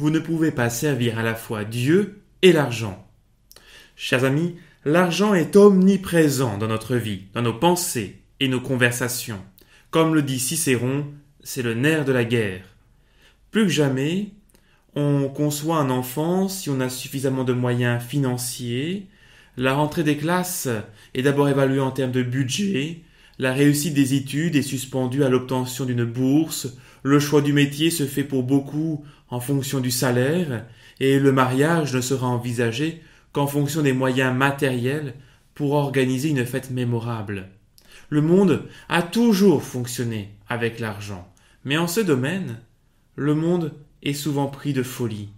[0.00, 3.06] vous ne pouvez pas servir à la fois Dieu et l'argent.
[3.96, 4.56] Chers amis,
[4.86, 9.44] l'argent est omniprésent dans notre vie, dans nos pensées et nos conversations.
[9.90, 11.04] Comme le dit Cicéron,
[11.42, 12.64] c'est le nerf de la guerre.
[13.50, 14.28] Plus que jamais,
[14.94, 19.06] on conçoit un enfant si on a suffisamment de moyens financiers.
[19.58, 20.68] La rentrée des classes
[21.12, 23.02] est d'abord évaluée en termes de budget.
[23.38, 26.68] La réussite des études est suspendue à l'obtention d'une bourse.
[27.02, 30.66] Le choix du métier se fait pour beaucoup en fonction du salaire.
[31.00, 35.14] Et le mariage ne sera envisagé qu'en fonction des moyens matériels
[35.54, 37.48] pour organiser une fête mémorable.
[38.08, 41.32] Le monde a toujours fonctionné avec l'argent,
[41.64, 42.58] mais en ce domaine,
[43.14, 45.28] le monde est souvent pris de folie.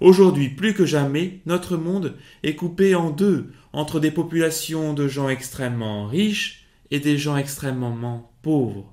[0.00, 5.28] Aujourd'hui, plus que jamais, notre monde est coupé en deux entre des populations de gens
[5.28, 8.92] extrêmement riches et des gens extrêmement pauvres.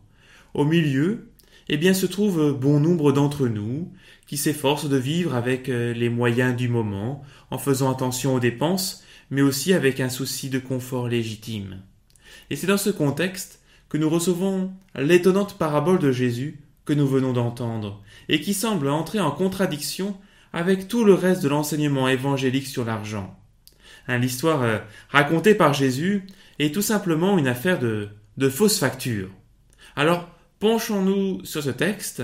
[0.53, 1.29] Au milieu,
[1.69, 3.91] eh bien, se trouve bon nombre d'entre nous
[4.27, 9.03] qui s'efforcent de vivre avec euh, les moyens du moment, en faisant attention aux dépenses,
[9.29, 11.81] mais aussi avec un souci de confort légitime.
[12.49, 17.33] Et c'est dans ce contexte que nous recevons l'étonnante parabole de Jésus que nous venons
[17.33, 20.17] d'entendre, et qui semble entrer en contradiction
[20.51, 23.37] avec tout le reste de l'enseignement évangélique sur l'argent.
[24.07, 26.27] Hein, l'histoire euh, racontée par Jésus
[26.59, 29.29] est tout simplement une affaire de, de fausse facture.
[29.95, 30.27] Alors,
[30.63, 32.23] penchons-nous sur ce texte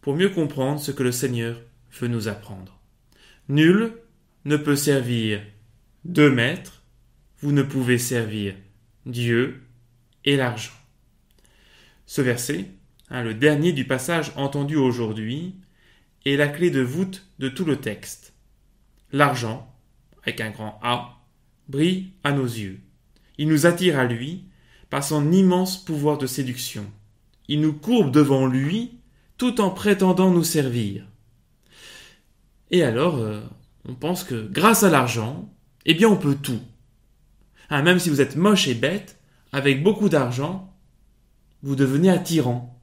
[0.00, 1.62] pour mieux comprendre ce que le Seigneur
[2.00, 2.80] veut nous apprendre.
[3.48, 3.92] Nul
[4.44, 5.40] ne peut servir
[6.04, 6.82] deux maîtres,
[7.38, 8.56] vous ne pouvez servir
[9.04, 9.62] Dieu
[10.24, 10.72] et l'argent.
[12.06, 12.64] Ce verset,
[13.08, 15.54] hein, le dernier du passage entendu aujourd'hui,
[16.24, 18.34] est la clé de voûte de tout le texte.
[19.12, 19.72] L'argent,
[20.24, 21.20] avec un grand A,
[21.68, 22.80] brille à nos yeux.
[23.38, 24.48] Il nous attire à lui
[24.90, 26.84] par son immense pouvoir de séduction.
[27.48, 28.98] Il nous courbe devant lui
[29.38, 31.06] tout en prétendant nous servir.
[32.70, 33.40] Et alors, euh,
[33.88, 35.52] on pense que grâce à l'argent,
[35.84, 36.60] eh bien on peut tout.
[37.70, 39.18] Hein, même si vous êtes moche et bête,
[39.52, 40.74] avec beaucoup d'argent,
[41.62, 42.80] vous devenez attirant.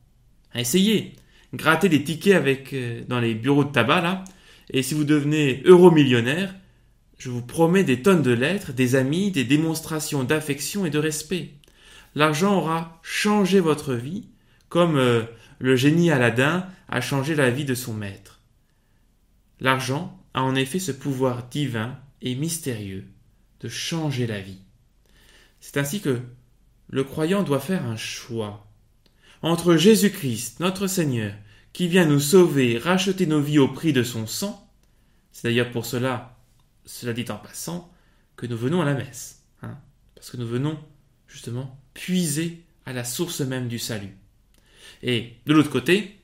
[0.54, 1.14] Hein, essayez,
[1.54, 4.24] grattez des tickets avec euh, dans les bureaux de tabac là,
[4.70, 6.56] et si vous devenez euro-millionnaire,
[7.18, 11.52] je vous promets des tonnes de lettres, des amis, des démonstrations d'affection et de respect.
[12.16, 14.30] L'argent aura changé votre vie,
[14.74, 15.22] comme euh,
[15.60, 18.42] le génie Aladdin a changé la vie de son maître.
[19.60, 23.08] L'argent a en effet ce pouvoir divin et mystérieux
[23.60, 24.58] de changer la vie.
[25.60, 26.22] C'est ainsi que
[26.90, 28.66] le croyant doit faire un choix
[29.44, 31.36] entre Jésus-Christ, notre Seigneur,
[31.72, 34.68] qui vient nous sauver, racheter nos vies au prix de son sang.
[35.34, 36.40] C'est d'ailleurs pour cela,
[36.86, 37.94] cela dit en passant,
[38.38, 39.78] que nous venons à la messe, hein,
[40.16, 40.80] parce que nous venons
[41.28, 44.18] justement puiser à la source même du salut.
[45.04, 46.18] Et de l'autre côté,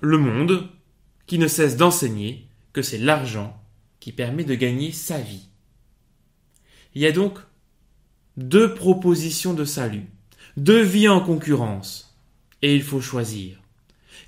[0.00, 0.68] le monde
[1.26, 3.60] qui ne cesse d'enseigner que c'est l'argent
[4.00, 5.48] qui permet de gagner sa vie.
[6.94, 7.38] Il y a donc
[8.36, 10.06] deux propositions de salut,
[10.56, 12.16] deux vies en concurrence,
[12.62, 13.60] et il faut choisir.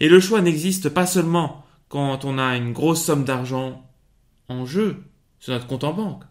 [0.01, 3.87] Et le choix n'existe pas seulement quand on a une grosse somme d'argent
[4.49, 5.05] en jeu
[5.39, 6.25] sur notre compte en banque.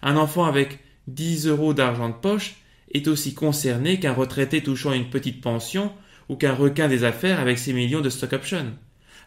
[0.00, 2.56] Un enfant avec 10 euros d'argent de poche
[2.92, 5.92] est aussi concerné qu'un retraité touchant une petite pension
[6.28, 8.72] ou qu'un requin des affaires avec ses millions de stock options.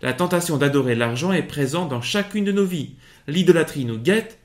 [0.01, 2.95] La tentation d'adorer l'argent est présente dans chacune de nos vies.
[3.27, 4.39] L'idolâtrie nous guette,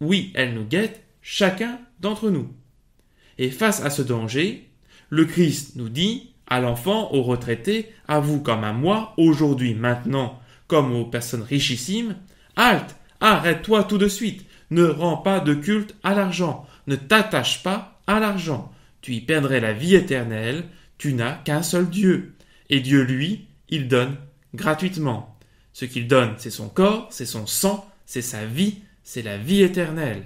[0.00, 2.52] oui, elle nous guette, chacun d'entre nous.
[3.38, 4.68] Et face à ce danger,
[5.10, 10.40] le Christ nous dit à l'enfant, au retraité, à vous comme à moi, aujourd'hui, maintenant,
[10.66, 12.16] comme aux personnes richissimes,
[12.56, 18.00] halte, arrête-toi tout de suite, ne rends pas de culte à l'argent, ne t'attache pas
[18.06, 20.64] à l'argent, tu y perdrais la vie éternelle,
[20.98, 22.34] tu n'as qu'un seul Dieu,
[22.70, 24.16] et Dieu, lui, il donne
[24.54, 25.38] gratuitement.
[25.72, 29.62] Ce qu'il donne, c'est son corps, c'est son sang, c'est sa vie, c'est la vie
[29.62, 30.24] éternelle.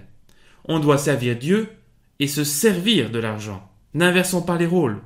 [0.64, 1.68] On doit servir Dieu
[2.20, 3.70] et se servir de l'argent.
[3.94, 5.00] N'inversons pas les rôles.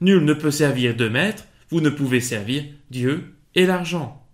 [0.00, 4.26] Nul ne peut servir deux maîtres, vous ne pouvez servir Dieu et l'argent.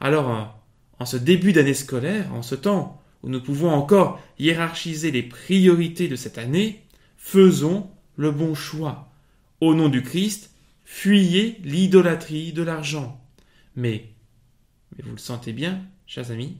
[0.00, 0.62] Alors,
[0.98, 6.08] en ce début d'année scolaire, en ce temps où nous pouvons encore hiérarchiser les priorités
[6.08, 6.84] de cette année,
[7.16, 9.09] faisons le bon choix.
[9.60, 10.50] Au nom du Christ,
[10.84, 13.20] fuyez l'idolâtrie de l'argent.
[13.76, 14.10] Mais,
[14.96, 16.56] mais vous le sentez bien, chers amis,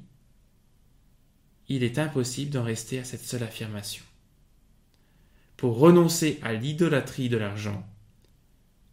[1.68, 4.04] il est impossible d'en rester à cette seule affirmation.
[5.56, 7.86] Pour renoncer à l'idolâtrie de l'argent,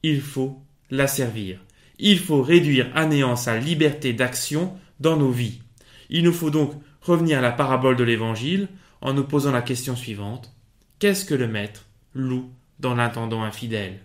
[0.03, 1.59] il faut la servir.
[1.99, 5.61] Il faut réduire à néant sa liberté d'action dans nos vies.
[6.09, 8.69] Il nous faut donc revenir à la parabole de l'Évangile
[9.01, 10.53] en nous posant la question suivante.
[10.99, 13.99] Qu'est-ce que le maître loue dans l'intendant infidèle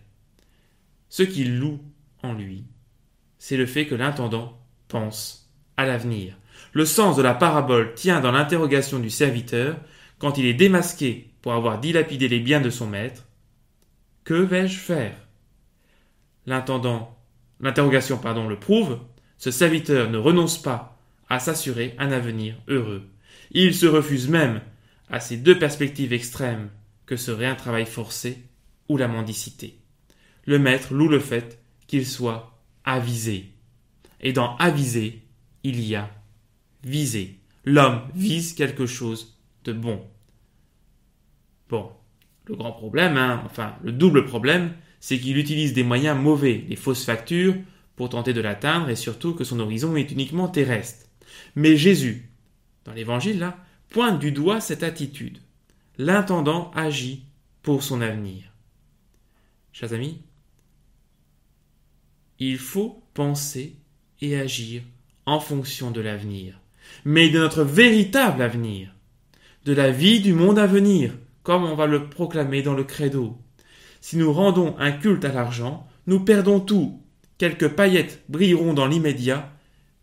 [1.08, 1.80] Ce qu'il loue
[2.22, 2.64] en lui,
[3.38, 4.58] c'est le fait que l'intendant
[4.88, 6.36] pense à l'avenir.
[6.72, 9.76] Le sens de la parabole tient dans l'interrogation du serviteur
[10.18, 13.24] quand il est démasqué pour avoir dilapidé les biens de son maître.
[14.24, 15.16] Que vais-je faire?
[16.46, 17.18] L'intendant,
[17.60, 18.98] l'interrogation pardon le prouve,
[19.38, 20.98] ce serviteur ne renonce pas
[21.28, 23.08] à s'assurer un avenir heureux.
[23.50, 24.60] Il se refuse même
[25.10, 26.70] à ces deux perspectives extrêmes
[27.06, 28.44] que serait un travail forcé
[28.96, 29.78] la mendicité.
[30.44, 33.52] Le maître loue le fait qu'il soit avisé.
[34.20, 35.22] Et dans avisé,
[35.62, 36.10] il y a
[36.84, 37.38] visé.
[37.64, 40.04] L'homme vise quelque chose de bon.
[41.68, 41.90] Bon,
[42.46, 46.76] le grand problème, hein, enfin le double problème, c'est qu'il utilise des moyens mauvais, les
[46.76, 47.54] fausses factures,
[47.96, 51.06] pour tenter de l'atteindre et surtout que son horizon est uniquement terrestre.
[51.54, 52.30] Mais Jésus,
[52.84, 53.56] dans l'évangile là,
[53.90, 55.38] pointe du doigt cette attitude.
[55.98, 57.26] L'intendant agit
[57.62, 58.51] pour son avenir.
[59.72, 60.20] Chers amis,
[62.38, 63.76] il faut penser
[64.20, 64.82] et agir
[65.24, 66.60] en fonction de l'avenir,
[67.06, 68.94] mais de notre véritable avenir,
[69.64, 73.38] de la vie du monde à venir, comme on va le proclamer dans le credo.
[74.02, 77.00] Si nous rendons un culte à l'argent, nous perdons tout.
[77.38, 79.52] Quelques paillettes brilleront dans l'immédiat,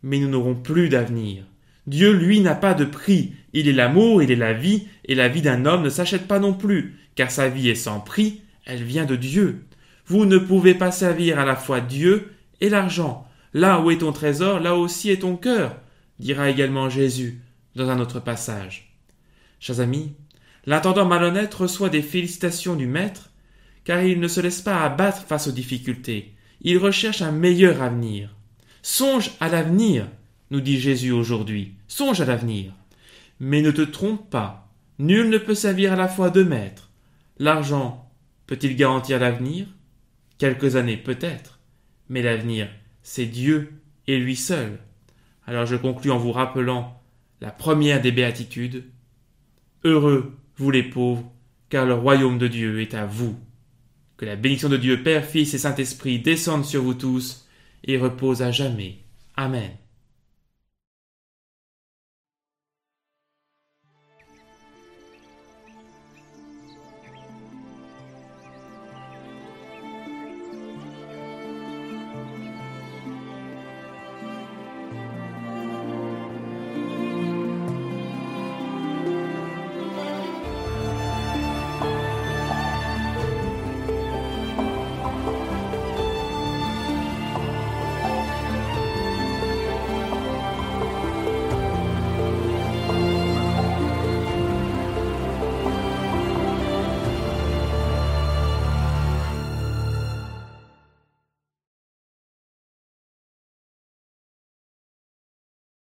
[0.01, 1.43] mais nous n'aurons plus d'avenir.
[1.85, 3.33] Dieu, lui, n'a pas de prix.
[3.53, 6.39] Il est l'amour, il est la vie, et la vie d'un homme ne s'achète pas
[6.39, 9.65] non plus, car sa vie est sans prix, elle vient de Dieu.
[10.05, 13.27] Vous ne pouvez pas servir à la fois Dieu et l'argent.
[13.53, 15.75] Là où est ton trésor, là aussi est ton cœur,
[16.19, 17.41] dira également Jésus
[17.75, 18.93] dans un autre passage.
[19.59, 20.13] Chers amis,
[20.65, 23.31] l'intendant malhonnête reçoit des félicitations du maître,
[23.83, 26.35] car il ne se laisse pas abattre face aux difficultés.
[26.61, 28.35] Il recherche un meilleur avenir.
[28.83, 30.07] Songe à l'avenir,
[30.51, 31.73] nous dit Jésus aujourd'hui.
[31.87, 32.73] Songe à l'avenir.
[33.39, 34.69] Mais ne te trompe pas.
[34.99, 36.89] Nul ne peut servir à la fois deux maîtres.
[37.39, 38.08] L'argent
[38.49, 39.67] peut-il garantir l'avenir?
[40.39, 41.59] Quelques années peut-être.
[42.09, 42.67] Mais l'avenir,
[43.03, 43.73] c'est Dieu
[44.07, 44.79] et lui seul.
[45.45, 46.99] Alors je conclus en vous rappelant
[47.41, 48.85] la première des béatitudes.
[49.83, 51.31] Heureux, vous les pauvres,
[51.69, 53.37] car le royaume de Dieu est à vous.
[54.17, 57.47] Que la bénédiction de Dieu Père, Fils et Saint-Esprit descende sur vous tous
[57.83, 58.97] et repose à jamais.
[59.37, 59.69] Amen.